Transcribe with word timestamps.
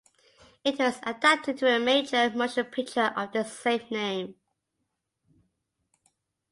It 0.65 0.79
was 0.79 0.97
adapted 1.03 1.61
into 1.61 1.67
a 1.67 1.77
major 1.79 2.27
motion 2.31 2.65
picture 2.65 3.13
of 3.15 3.33
the 3.33 3.43
same 3.43 3.83
name. 3.91 4.35